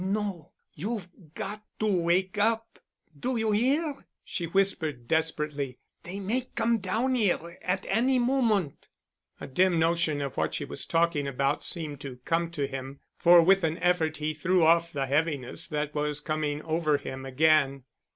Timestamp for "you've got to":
0.75-1.85